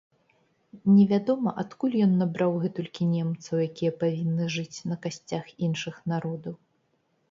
Невядома, 0.95 1.53
адкуль 1.65 1.99
ён 2.07 2.17
набраў 2.23 2.57
гэтулькі 2.65 3.09
немцаў, 3.15 3.55
якія 3.69 3.95
павінны 4.03 4.51
жыць 4.59 4.77
на 4.93 5.03
касцях 5.09 5.45
іншых 5.67 6.05
народаў. 6.15 6.63